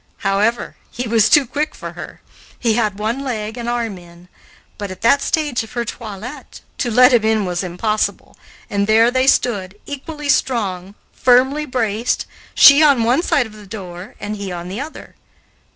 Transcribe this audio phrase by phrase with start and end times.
[0.25, 2.21] However, he was too quick for her.
[2.57, 4.29] He had one leg and arm in;
[4.79, 8.35] but, at that stage of her toilet, to let him in was impossible,
[8.67, 12.25] and there they stood, equally strong, firmly braced,
[12.55, 15.13] she on one side of the door and he on the other.